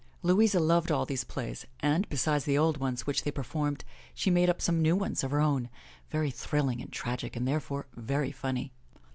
[0.23, 3.85] Louisa loved all these plays and, besides the old ones which they performed,
[4.15, 5.69] she made up some new ones of her own,
[6.09, 8.71] very thrilling and tragic and therefore, very funny.